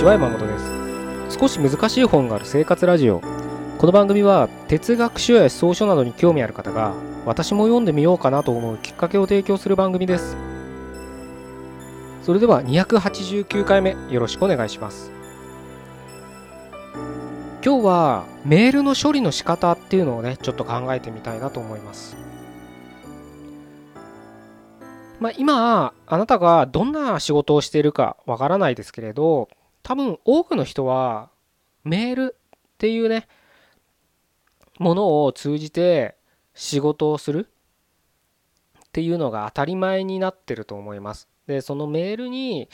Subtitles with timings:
[0.00, 0.58] ちは山本で
[1.28, 3.20] す少し難しい本がある生活ラジオ。
[3.76, 6.94] この番組は哲学書や思想書などに興味ある方が
[7.26, 10.38] 私も読んでみようかなと思うきっかけを提供する番組です。
[12.22, 15.12] それでは289回目よろしくお願いします。
[17.62, 22.16] 今日はメールの処理の仕方っていうのをねちょっと考えてみたいなと思います。
[25.20, 29.50] まあ、今あなたがどんな仕事をしているかわからないですけれど
[29.82, 31.30] 多分多くの人は
[31.84, 33.26] メールっていうね
[34.78, 36.16] ものを通じて
[36.54, 37.48] 仕事をする
[38.86, 41.28] っていうのが当たり前になってると思います。
[41.46, 42.68] でそのメールに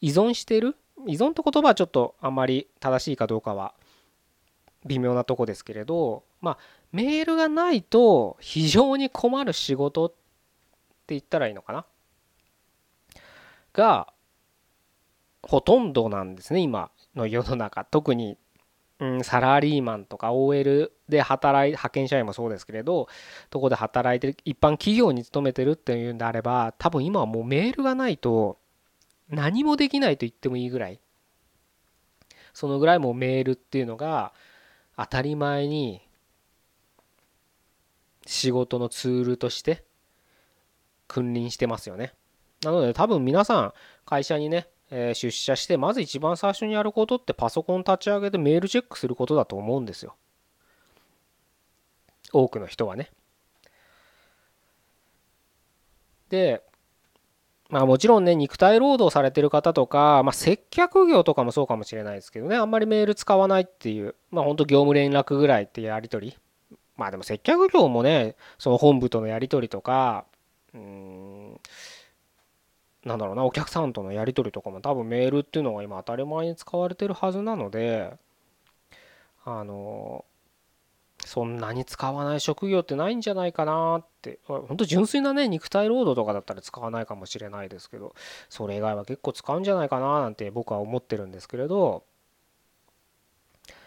[0.00, 0.76] 依存してる
[1.06, 3.74] 依存って言葉はちょっとあんまり正しいかどうかは
[4.84, 6.58] 微妙なとこですけれどまあ
[6.92, 10.16] メールがないと非常に困る仕事って
[11.14, 11.84] 言ったらいいのかな？
[13.72, 14.12] が
[15.48, 18.36] ほとんどなんですね今の世の中特に、
[19.00, 23.08] うん、サラリーマンとか OL で働い派遣社員もそうですけれど
[23.48, 28.58] どこで働いてる一般企業に勤めてるっていうんであれば多分今はもうメールがないと
[29.30, 31.00] 何もできないと言ってもいいぐらい
[32.52, 34.34] そのぐらいもうメールっていうのが
[34.98, 36.02] 当たり前に
[38.26, 39.82] 仕事のツールとして
[41.06, 42.12] 君臨してますよね。
[42.62, 43.72] なので多分皆さん
[44.04, 50.14] 会社にね、え、出社してまず一番最初にやることってパソコン立ち上げてメールチェックすることだと思うんですよ。
[52.32, 53.10] 多くの人はね。
[56.30, 56.62] で、
[57.70, 66.36] まあもちろんね、肉体労働されてる方とか、まあ接客業とかもそうかもしれないですけどね、あんまりメール使わないっていう、まあ本当業務連絡ぐらいってやり取り。
[66.96, 70.24] まあでも接客業もね、その本部とのやり取りとか、
[70.74, 71.60] うん、
[73.04, 78.16] なんだろうな、お客さんとのやり取りとかも多分メールっていうのが今当たり前に使われてるはずなので、
[79.44, 80.24] あの、
[81.24, 84.38] そんなに使わない職業ってないんじゃないかなって。
[84.46, 88.14] 本当純粋なね肉体労働とかだったら使わないかもしれないですけど
[88.48, 92.02] それ以外は結構使うんじゃないかななんて僕は思ってるんですけれど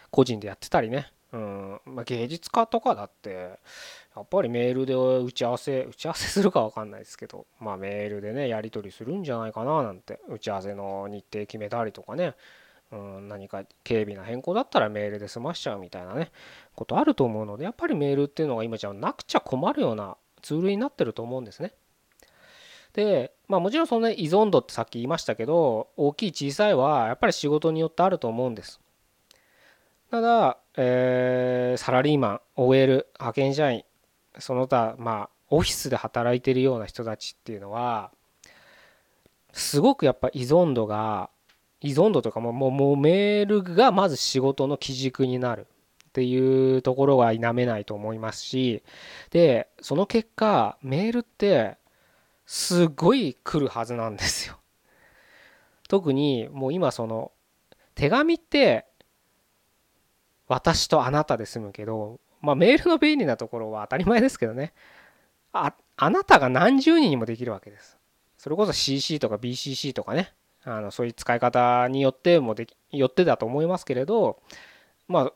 [0.09, 3.59] 個人でやってたりね、うんまあ、芸術家とかだって
[4.15, 12.35] やっぱりメールで打ち合わせ打ち合わせするか分かんないですけどまあメールでねやり取りするんじゃないかななんて打ち合わせの日程決めたりとかね
[12.91, 16.31] うん、何か軽微な変更だったらメールで済ましちゃうみたいなね
[16.75, 21.73] ことあると思うのでやっぱりメールっていうのが今じゃなくちゃ困るようなツールになってると思うんですね。
[22.93, 28.81] でまあもちろんそのね依存度ってさっき言いましたけど大きい小さいはやっぱり仕事によってあると思うんです。
[30.09, 33.85] ただ、えー、サラリーマン OL 派遣社員
[34.39, 38.11] その他まあオフィスで働いてるような人たちっていうのは
[39.51, 41.29] すごくやっぱ依存度が
[41.81, 45.67] 依存度とかももうもうメールがまず仕事の基軸になる
[46.09, 48.83] っていうところは否めないと思いますし
[49.31, 51.77] でその結果メールって
[52.45, 54.57] すごい来るはずなんですよ。
[55.87, 57.31] 特にもう今その
[57.95, 58.85] 手紙って
[60.47, 64.73] 私とあなたで済むけどまあメールの便利なところは当たり前ですけどね。
[65.53, 67.97] ああなたが何十人にもできるわけです。
[68.37, 70.33] それこそ CC とか BCC とかね。
[70.63, 74.39] あのそういう使い方によってもできよってだと思いますけれど
[75.07, 75.33] まあ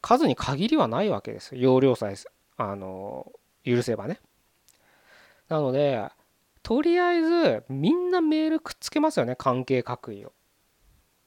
[0.00, 1.56] 数に限りはないわけです。
[1.56, 2.14] 容量さえ
[2.56, 3.32] あの
[3.64, 4.20] 許せばね。
[5.48, 6.08] なので
[6.62, 9.36] とりあえずみんなメールくっつけますよね。
[9.36, 10.32] 関係各位を。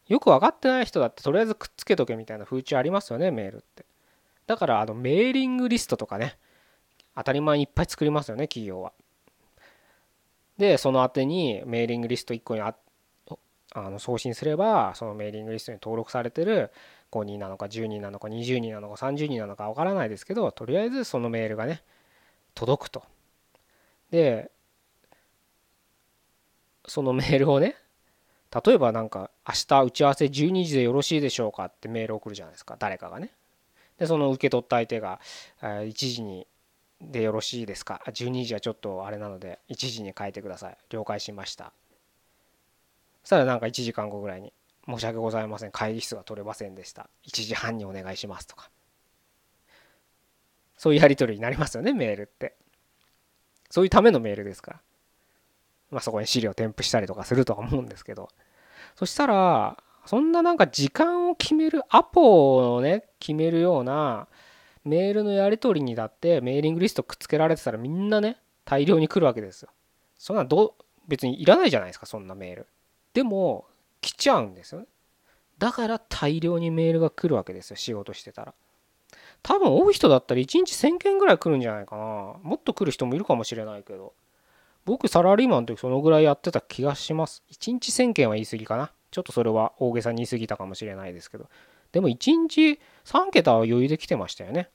[0.08, 3.86] よく分かってない人だってとりあえずくっつけとけみたいな風潮ありますよねメールって。
[4.52, 6.38] だからあのメーリングリストとかね
[7.16, 8.92] 当たり前にいっぱい作りますよね企業は
[10.58, 12.76] でその宛にメーリングリスト1個にあ
[13.74, 16.70] あの送信すればそのメーリングリストに登録されてる
[17.14, 21.82] 5人なのか10人なのか20人なのか30人なのか分からないですけどとりあえずそのメールがね
[22.54, 23.04] 届くと。
[24.12, 24.52] で
[26.86, 27.78] そのメールをね
[28.66, 33.32] 例えばなんか明日打ち合わせ12時でよろしいでしょうかってメール送るじゃないですか誰かがね。
[34.02, 35.22] でその受け取った相手が
[35.62, 36.48] 1時に
[37.00, 40.78] でよろしいですか？12時はちょっとあれなので1時に書いてください。
[40.90, 41.72] 了解しました。
[43.22, 44.54] そしたらなんか1時間後ぐらいに
[44.90, 45.72] 「申し訳ございません。
[45.72, 47.12] 会議室が取れませんでした。
[47.28, 48.72] 1時半にお願いします」とか。
[50.78, 52.56] そういうやり取りになりますよねメールって。
[53.70, 54.82] そういうためのメールですから。
[55.92, 58.30] まあそこに資料添付したりとかするとは思うんですけど。
[58.96, 59.78] そしたら
[60.08, 64.28] そんななんか時間を決めるアポをね決めるような
[64.84, 69.70] メールのやり取りにだってメーリングリストくっつけられてたらみんなね大量に来るわけですよ。
[70.18, 70.76] そんなど
[71.08, 72.68] 別にいらないじゃないですかそんなメール。
[73.14, 73.66] でも
[74.02, 74.88] 来ちゃうんですよね。
[75.58, 78.54] だから大量にメールが来るわけですよ仕事してたら。
[79.44, 82.04] 多分多い人だったら1日1000件ぐらい来るんじゃないかな。
[82.42, 84.14] もっと来る人もいるかもしれないけど。
[84.86, 87.44] 僕サラリーマンの時そのぐらいやってた気がします。
[87.52, 88.92] 1日1000件は言い過ぎかな。
[89.12, 91.50] ちょっとそれは大げさに言い過ぎたかもしれないですけど。
[91.92, 94.70] でも1日3桁は余裕で来てましたよね。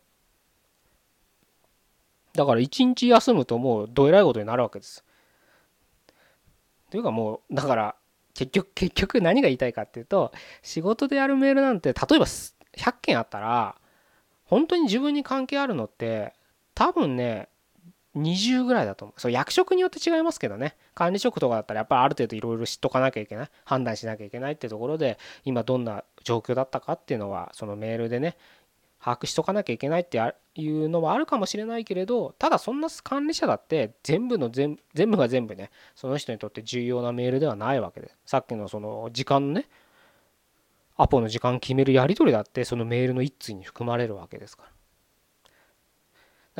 [2.34, 5.04] だから1日休むともうどえらいことになるわけです。
[6.90, 7.96] というかもうだから
[8.34, 10.32] 結局結局何が言いたいかっていうと
[10.62, 13.76] 仕事でやるメールなんて例えば100件あったら
[14.44, 16.34] 本当に自分に関係あるのって
[16.74, 17.48] 多分ね
[18.16, 19.20] 20ぐらいだと思う。
[19.20, 20.76] そう役職によって違いますけどね。
[20.94, 23.50] 管理職とかだったらやっぱりある程度いろいろ知っとかなきゃいけない。
[23.64, 28.36] 判断しなきゃいけないってところで今どんな状況だったかっていうのはそのメールでね
[29.00, 30.18] 把握しとかなきゃいけないって
[30.54, 38.10] いうのはあるかもしれないけれどただそんな管理者だって全部の全部が全部ねその人にとって重要なメールではないわけで。
[38.24, 39.68] さっきのその時間のね
[40.96, 44.75] アポの時間決めるやり取りだってそのメールの一通に含まれるわけですから。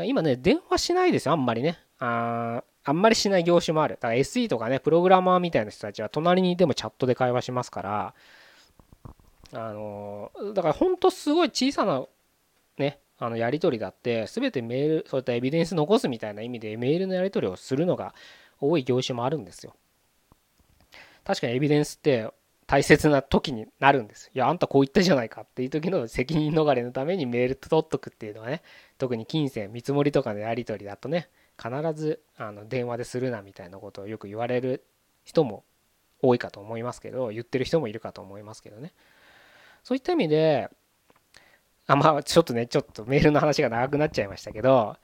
[0.05, 1.79] 今ね電話しないですよあんまりね。
[1.99, 3.95] ああんまりしない業種もある。
[3.95, 8.15] だから SE とかねプログラマーみたいな人たちは隣にいてもチャットで会話しますから。
[9.53, 12.05] あのだからほんとすごい小さな
[12.79, 18.15] ねあのやり取りだって全てメールそういったエビデンス残すみたいな意味でメールのやり取りをするのが
[18.61, 19.75] 多い業種もあるんですよ。
[21.25, 22.29] 確かにエビデンスって
[22.67, 24.31] 大切な時になるんです。
[24.35, 28.63] いやあんたこう言ったじゃないかっていう時の責任逃れのためにメール取っとくっていうのはね
[28.99, 31.29] 特に金銭見積もりとかのやり取りだとね
[31.63, 34.85] 必ずあの電話でするなみたいなことをよく言われる
[35.25, 35.65] 人も
[36.21, 38.93] 多いかと思いますけど言ってる人もいるかと思いますけどね。
[39.85, 40.69] そういった意味で
[41.87, 44.97] あまあちょっとねちょっとメールの話が長くなっちゃいましたけど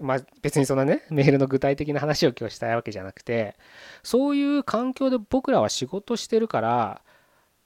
[0.00, 3.56] まあ別にそんなねメールの具体的な話を今日したいわけじゃなくて
[4.02, 7.02] そういう環境で僕らは仕事してるから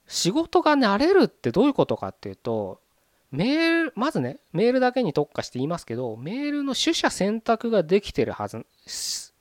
[0.07, 2.81] 仕事が慣れるってどういうことかっていうと
[3.31, 8.65] メールまずねメールだけに特化して言いますけどメールの取捨選択ができてるはず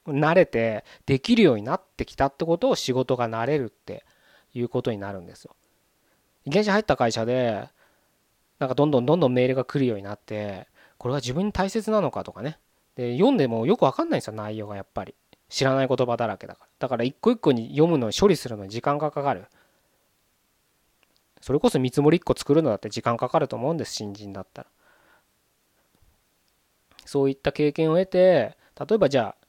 [0.08, 4.06] 慣れてできるようになってきたってことを仕事が慣れるって
[4.54, 5.56] いうことになるんですよ。
[6.48, 7.70] 現地入った会社で
[8.58, 10.68] なんかどんどんどんどんメールが来るようになって
[11.02, 12.60] これは自分に大切なのかとかね。
[12.96, 15.16] で読んでもよくわかんないんですよ内容がやっぱり。
[15.50, 16.68] 知らない言葉だらけだから。
[16.78, 19.46] だから一個一個に読むのに処理するのに時間がかかる。
[21.42, 24.68] それこそ見積もり1個作るのだって時間かかると思うんです新人だったら。
[27.04, 29.46] そういった経験を得て例えばじゃあ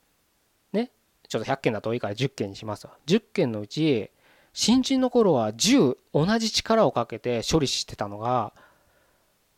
[0.73, 0.91] ね
[1.29, 2.95] ちょっと100件だと多いから10件にしますわ。
[3.07, 4.11] 10件のうち
[4.55, 8.55] 新人の頃は10同じ力をかけて処理してたのが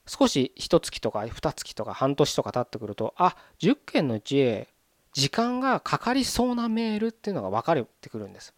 [0.07, 4.67] 少し1月とか2月とか半年とか経ってくるとあ10件のうち
[5.13, 8.53] 時間がかかりそうなメールっていうのが分かってくるんです。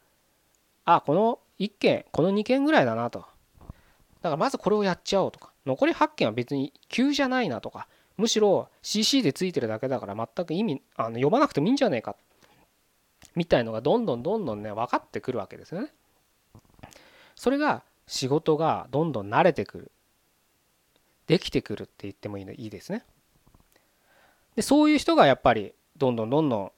[0.84, 3.20] あこの1件この2件ぐらいだなと。
[3.20, 12.16] だからまずこれをやっちゃおうとか残り8件は別に急じゃないなとかむしろ CC でついてるだけだから全く意味あの読まなくてもいいんじゃねえか
[13.34, 15.92] みたいのがどんどんどんどんね分かってくるわけですよね。
[17.34, 19.92] それが仕事がどんどん慣れてくる
[21.26, 23.04] できてくるって言ってもいいのいいですね。
[24.54, 26.72] でそういう人がやっぱりどんどんどんどん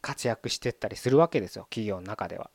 [0.00, 2.50] 活躍してったりするわけですよ企業の中では。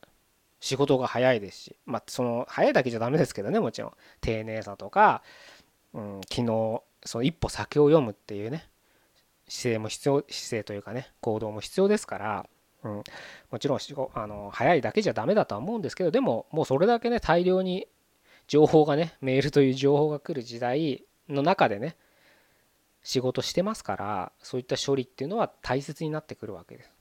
[0.59, 1.75] 仕事が早いですし。
[1.85, 3.93] まあその早いだけじゃダメですけどねもちろん。
[4.21, 5.23] 丁寧さとか、
[5.93, 8.69] うん、昨日その一歩先を読むっていうね。
[9.49, 12.49] 姿勢も必要姿勢というかね行動も必要ですから、
[12.83, 13.03] うん、
[13.51, 13.79] もちろん
[14.13, 17.87] あの早いだけじゃダメだとは思うんですけどでももうそれだけね大量に
[18.49, 21.95] 情報がねメールという情報が来る時代の中でね
[23.03, 26.91] 仕事してますからそういった処理っていうのは大切になってくるわけです。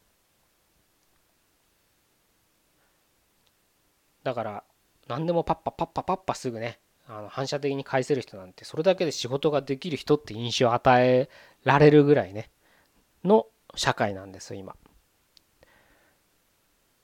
[4.23, 4.65] だから
[5.09, 6.79] 何でもパッパパッパパッパすぐね
[7.09, 11.31] あの反射的に返せる人なんてそれだけで仕事ができる人って印象を与え
[11.65, 12.51] られるぐらいね
[13.25, 14.77] の社会なんです今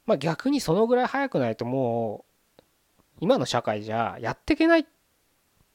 [0.04, 2.33] まあ逆にそのぐらい早くないともう
[3.20, 4.86] 今の社会じゃやっていけない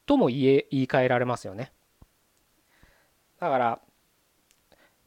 [0.06, 1.72] とも言え言い換えられますよね。
[3.40, 3.80] だから、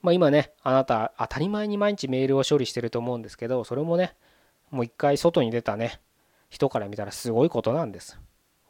[0.01, 4.15] まあ、今ねあなた当たり前に毎日メールを処理してると思うんですけどそれもね
[4.71, 5.99] もう一回外に出たね
[6.49, 8.19] 人から見たらすごいことなんです。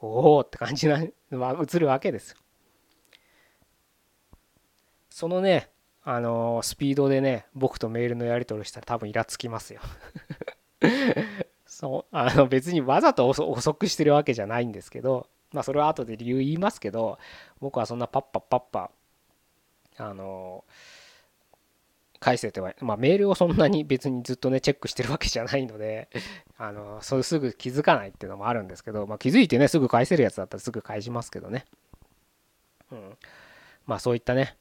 [0.01, 1.01] おおって感じな、
[1.31, 2.35] ま、映るわけです。
[5.09, 5.69] そのね
[6.03, 9.79] あのー、スピードでね僕とメールのやり取りしたら多分イラつきますよ
[11.73, 12.15] そう。
[12.15, 17.17] あの別にわざと遅くしてるわけじゃないんですけどまあそれは後で理由言いますけど
[17.59, 18.91] 僕はそんなパッパパッパ
[19.97, 20.63] あの
[22.19, 26.09] 返せては、まあ、メールをそんなに別にずっとねチェックしてるわけじゃないので
[26.57, 31.65] あのそうすぐ気づかないっていうのもあるんですけど、まあ、気づいてねすぐ返せるやつだったらすぐ返しますけどね、
[32.91, 33.17] うん、
[33.85, 34.55] まあそういったね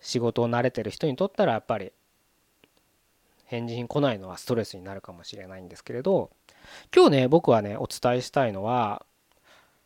[0.00, 1.92] 仕事を慣れてる人にとったらやっぱり
[3.46, 6.30] 返事に来ないのはストレスになるかもしれないんですけれど
[6.94, 9.04] 今日ね僕はねお伝えしたいのは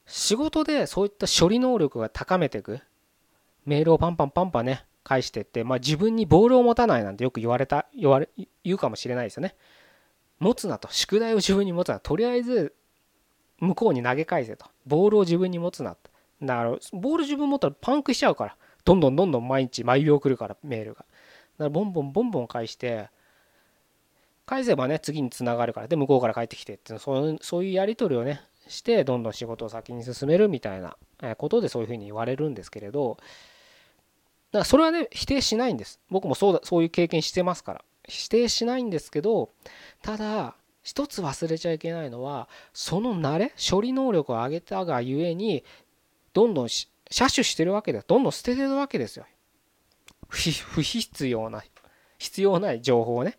[0.06, 2.80] 仕事でそういった処理能力が高めていく
[3.66, 8.28] メールをパンパンパンパンね返してって、まあ、自分にボールを持たないなんてよく言われた言われ
[8.64, 9.54] 言うかもしれないですよね。
[10.38, 12.74] 持つなと宿題を自分に持つなとりあえず
[13.58, 14.66] 向こうに投げ返せと。
[14.86, 15.96] ボールを自分に持つな
[16.42, 18.56] だからボール自分持ったらパンクしちゃうから。
[18.84, 21.00] どんどんどんどん毎日毎秒来るからメールが。
[21.00, 21.08] だか
[21.58, 23.10] らボンボンボンボン返して
[24.46, 30.96] 返せばね次につながるからで向こうから帰ってきてってそうそういうやり取りをねしてどんどん仕事を先に進めるみたいな
[31.37, 33.18] ことでそういうふうに言われるんですけれど
[34.52, 36.00] だからそれはね否定しないんです。
[36.11, 37.84] 僕もそうだそういう経験してますから。
[38.08, 39.50] 否定しないんですけど
[40.02, 45.64] ただ一つ忘れちゃいけないのはその慣れ処理能力を上げたがゆえに
[46.32, 49.26] どんどん車種してるわけでどんどん捨ててるわけですよ。
[50.28, 51.62] 不必要な
[52.18, 53.38] 必要ない情報をね。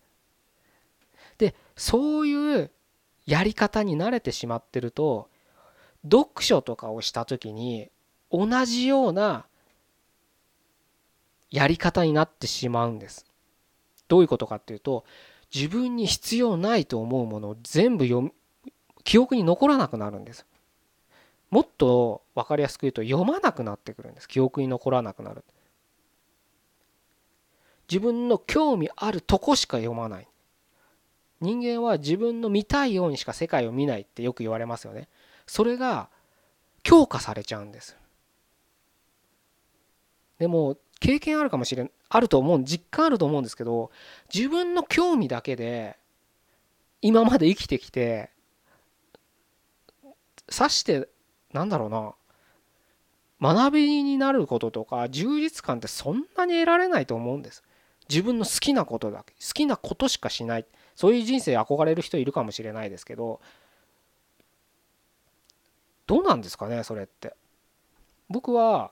[1.75, 2.71] そういう
[3.25, 5.29] やり方に慣れてしまってると
[6.03, 7.89] 読書とかをした時に
[8.31, 9.45] 同じような
[11.49, 13.25] やり方になってしまうんです。
[14.07, 15.05] どういうことかっていうと
[15.53, 18.33] 自分に必要ないと思うものを全部読
[19.03, 20.45] 記憶に残らなくなるんです。
[21.51, 24.27] もっと分かりやすく言うと読まなくなってくるんです。
[24.27, 25.43] 記憶に残らなくなる。
[27.87, 30.27] 自分の興味あるとこしか読まない。
[31.43, 35.09] 人間は自分の見たいようにしか世界を見ないってよく言われますよね。
[35.45, 36.07] それが
[36.83, 37.97] 強化されちゃうんです。
[40.39, 43.91] でも経験あるかもしれんあると思う実感あると思うんですけど
[44.33, 45.97] 自分の興味だけで
[47.01, 48.29] 今まで生きてきて
[50.49, 51.09] さして
[51.51, 51.89] なんだろう
[53.41, 57.63] な学びになることとか充実感ってそんなに得られないと思うんです
[58.09, 63.41] 自分の好きなことだけ好きなことしかしないそういう人生憧れる人いるかもしれないですけど
[66.07, 67.35] どうなんですかねそれって。
[68.29, 68.91] 僕は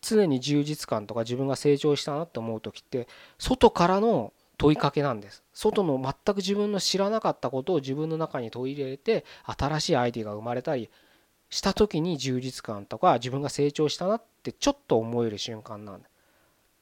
[0.00, 3.08] 常に充実感とか自分が成長したなって思う時って
[3.38, 5.42] 外からの問いかけなんです。
[5.52, 10.90] 外の全く自分の知らなかったことを自分の中に問い入れて新しいアイデアが生まれたり
[11.50, 16.08] した時に充実感とか自分が成長したなってちょっと思える瞬間なんだ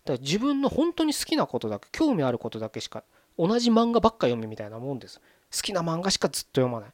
[0.05, 3.05] だから自分の本当に好きなことだけ興味あることだけしか
[3.38, 5.21] 同じ漫画ばっか読むみたいなもんです。
[5.55, 6.90] 好きな漫画しかずっと読まない。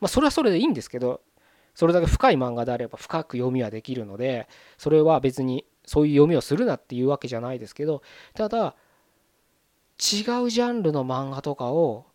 [0.00, 1.20] まあそれはそれでいいんですけど
[1.74, 8.02] それだけ深い漫画であれば深く読みはできるのでそれは別にそういう読みをするなっていうわけじゃないですけど
[8.34, 8.74] ただ
[9.98, 12.06] 違うジャンルの漫画とかを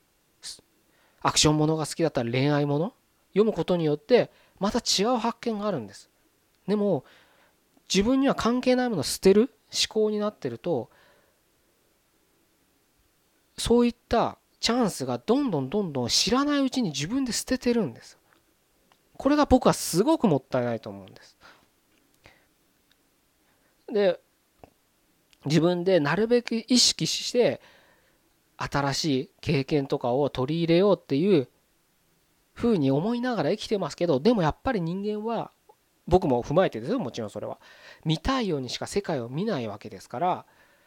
[1.22, 2.94] アクションものが好きだったら恋愛もの
[3.30, 6.10] 読むことによってまた違う発見があるんです。
[6.68, 7.03] でも
[7.94, 10.89] 自分には関係ないものを捨てる思考になってると
[13.62, 18.18] そういったチャンスがどんどんどんどん知らないうちに自分で捨ててるんです
[19.18, 21.38] これが僕はすごくもったいないと思うんです。
[23.94, 24.20] で
[25.46, 27.62] 自分でなるべく意識して
[28.58, 31.48] 新しい経験とかを取り入れようっていう
[32.53, 35.51] ふうに思いながら生きてますけどでもやっぱり人間は
[36.08, 37.60] 僕も踏まえてですよもちろんそれは
[38.06, 40.46] 見たいようにしか世界を見ないわけですから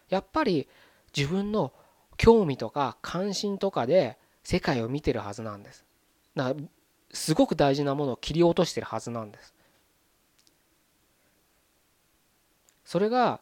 [0.08, 0.68] やっぱり
[1.16, 1.72] 自分の
[2.16, 5.84] 興味とか関心とかで世界を見てるはずなんです。
[6.34, 6.56] だから
[7.12, 9.54] すごく大事なものを切り落としてるはずなんです。
[12.84, 13.40] それが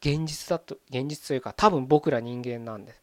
[0.00, 3.02] 現実だと現実というか多分僕ら人間なんです。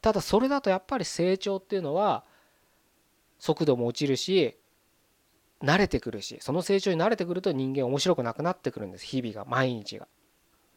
[0.00, 2.24] ただそれだとやっぱり成長っていうのは
[3.38, 4.56] 速度も落ちるし
[5.62, 10.08] 慣れてくるしその成長に慣れてくると人間面白くなくなってくるんです日々が毎日が。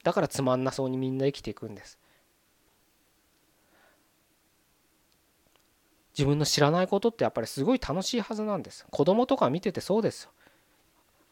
[0.04, 1.98] だからつまんなそうにみんな生きていくんです。
[6.18, 8.86] 自分の知らないことってやっぱりすごい楽しいはずなんです。
[8.90, 10.32] 子供とか見ててそうですよ。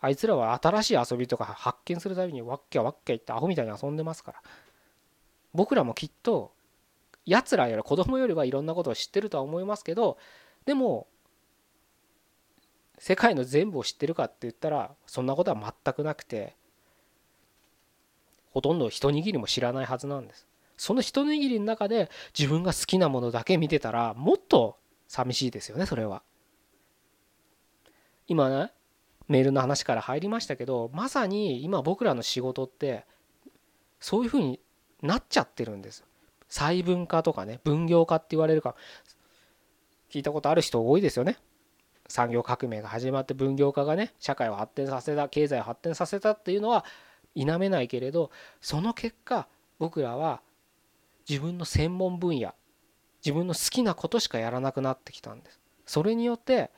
[0.01, 4.41] あいつらは新しい遊びとか発見するたびにわっきゃわっきゃ言ってアホみたいに遊んでますから。
[5.53, 6.51] 僕らもきっと
[7.25, 10.17] やつらより子供よりはいろんなことを知ってるとは思いますけど
[10.65, 11.07] でも
[12.97, 16.55] 世界の全部を知ってるかって言ったらそんなことは全くなくて
[18.51, 20.47] ほとんど一握りも知らないはずなんです。
[20.77, 24.77] その一握りの中で自分が好きなものだけ見てたらもっと
[25.07, 26.23] 寂しいですよねそれは。
[28.27, 28.71] 今ね
[29.27, 33.05] メールの話から入りましたけどまさに今僕らの仕事って
[33.99, 34.59] そういうふうに
[35.01, 36.03] なっちゃってるんです
[36.49, 38.75] 細分化とかね分業化って言われるか
[40.11, 41.37] 聞いたことある人多いですよね
[42.07, 46.85] 産業革命が始まって分業化がね社会を発展させた経済を発展させたっていうのは
[47.35, 48.29] 否めないけれど
[48.61, 49.47] その結果
[49.79, 50.41] 僕らは
[51.29, 52.53] 自分の専門分野
[53.23, 55.59] 自分の好きなことしかやらなくなってきたんです。
[55.85, 56.71] それによって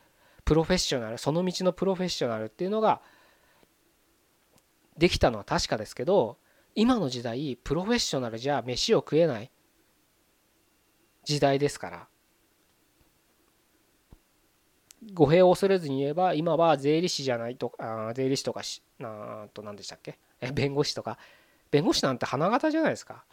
[0.44, 3.02] プロフェッショナルその道のプロフェッショナルっていうのが
[4.98, 6.38] できたのは確かですけど
[6.76, 9.52] 今の時代プロフェッショナルじゃ飯を食えない
[11.24, 12.08] 時代ですから。
[15.14, 20.18] 語弊を恐れずに言えば今は税理士じゃないとあ税理士とかしなんと何でしたっけ？
[20.42, 21.18] え弁護士とか。
[21.70, 23.24] 弁護士なんて花形じゃないですか。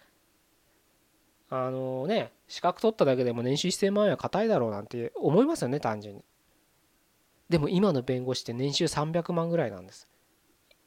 [1.55, 6.25] あのね資格取っただけでも年収1000万円は硬いだろうなんて思いますよね単純に。
[7.51, 10.09] でも今の弁護士って年収300万ぐらいなんです。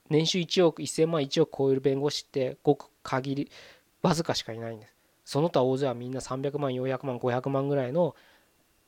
[0.09, 3.51] 年収1億1000万1億超える弁護士ってごく限り
[4.01, 4.95] わずかしかいないんです。
[5.23, 8.15] その他大勢はみんな300万400万500万ぐらいの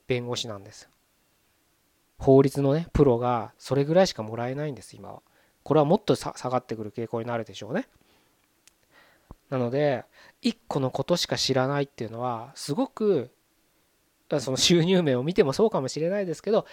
[0.08, 0.90] 弁護士なんです。
[2.18, 5.22] 法律のねプロがそれぐらいしかもらえないんです今は。
[5.62, 7.86] これはもっと下がってくる傾向になるでしょうね。
[9.50, 10.04] なので
[10.42, 13.30] 1個のことしか知らないっていうのはすごく
[14.40, 16.66] その収入面を見てもそうかもしれないですけど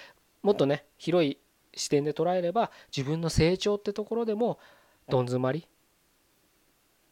[0.44, 1.40] もっとね広い
[1.74, 4.60] 視点で捉えれば自分の成長ってところでも
[5.10, 5.68] どん詰まり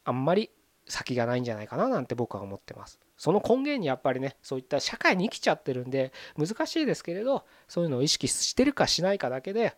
[0.04, 0.50] あんまり
[0.86, 3.00] 先がないんじゃないかななんて僕は思ってます。
[3.16, 9.76] その根源にやっぱりねそういった社会に生きちゃってるんで難しいですけれどそういうのを意識してるかしないかだけで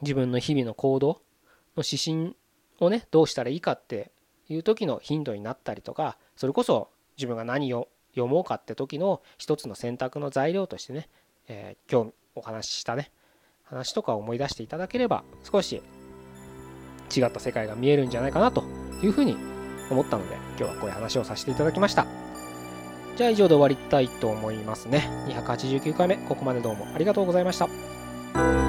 [0.00, 1.20] 自分の日々の行動
[1.76, 2.36] の指針
[2.80, 4.10] をねどうしたらいいかって
[4.48, 11.08] いう時の頻度になったりとかそれこそ自分が何を読もうかって時の一つの選択の材料としてね、
[11.48, 13.10] えー、今日お話ししたね
[13.64, 15.82] 話とかを思い出していただければ少し
[17.14, 18.64] 違った世界が見えるんじゃないかなと
[19.02, 19.36] いうふうに
[19.90, 22.06] 思ったので今日はこういう話をさせていただきました。
[23.16, 25.08] じゃあ以上で終わりたいと思いますね。
[25.26, 28.67] 289回目ここまでどうもありがとうございました。